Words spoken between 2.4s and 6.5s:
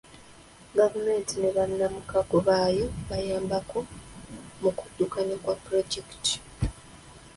baayo bayambako muu kuddukanya kwa pulojekiti.